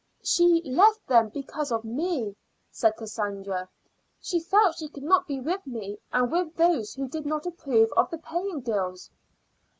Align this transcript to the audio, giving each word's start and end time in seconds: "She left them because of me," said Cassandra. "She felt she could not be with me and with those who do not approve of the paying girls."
"She 0.23 0.63
left 0.65 1.05
them 1.05 1.29
because 1.29 1.71
of 1.71 1.83
me," 1.85 2.35
said 2.71 2.97
Cassandra. 2.97 3.69
"She 4.19 4.39
felt 4.39 4.75
she 4.79 4.87
could 4.89 5.03
not 5.03 5.27
be 5.27 5.39
with 5.39 5.67
me 5.67 5.99
and 6.11 6.31
with 6.31 6.55
those 6.55 6.95
who 6.95 7.07
do 7.07 7.21
not 7.21 7.45
approve 7.45 7.91
of 7.93 8.09
the 8.09 8.17
paying 8.17 8.61
girls." 8.61 9.11